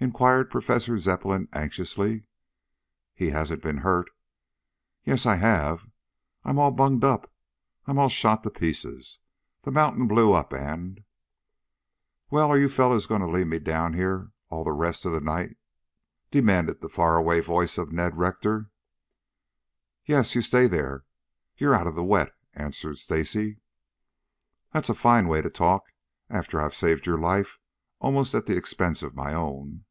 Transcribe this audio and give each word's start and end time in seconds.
inquired 0.00 0.50
Professor 0.50 0.98
Zepplin 0.98 1.48
anxiously. 1.54 2.26
"He 3.14 3.30
hasn't 3.30 3.62
been 3.62 3.78
hurt" 3.78 4.10
"Yes, 5.06 5.24
I 5.24 5.36
have. 5.36 5.88
I'm 6.44 6.58
all 6.58 6.72
bunged 6.72 7.04
up 7.04 7.32
I'm 7.86 7.96
all 7.98 8.10
shot 8.10 8.42
to 8.42 8.50
pieces. 8.50 9.20
The 9.62 9.70
the 9.70 9.74
mountain 9.74 10.06
blew 10.06 10.34
up 10.34 10.52
and" 10.52 11.04
"Well, 12.30 12.48
are 12.50 12.58
you 12.58 12.68
fellows 12.68 13.06
going 13.06 13.22
to 13.22 13.26
leave 13.26 13.46
me 13.46 13.58
down 13.58 13.94
here 13.94 14.32
all 14.50 14.62
the 14.62 14.72
rest 14.72 15.06
of 15.06 15.12
the 15.12 15.22
night?" 15.22 15.56
demanded 16.30 16.82
the 16.82 16.90
far 16.90 17.16
away 17.16 17.40
voice 17.40 17.78
of 17.78 17.90
Ned 17.90 18.18
Rector. 18.18 18.70
"Yes, 20.04 20.34
you 20.34 20.42
stay 20.42 20.66
there. 20.66 21.06
You're 21.56 21.74
out 21.74 21.86
of 21.86 21.94
the 21.94 22.04
wet," 22.04 22.30
answered 22.52 22.98
Stacy. 22.98 23.56
"That's 24.70 24.90
a 24.90 24.94
fine 24.94 25.28
way 25.28 25.40
to 25.40 25.48
talk 25.48 25.84
after 26.28 26.60
I 26.60 26.64
have 26.64 26.74
saved 26.74 27.06
your 27.06 27.18
life 27.18 27.58
almost 28.00 28.34
at 28.34 28.44
the 28.44 28.54
expense 28.56 29.02
of 29.02 29.14
my 29.16 29.32
own." 29.32 29.82